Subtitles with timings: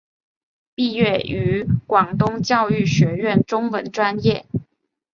[0.73, 4.47] 毕业于广东教育学院中文专业。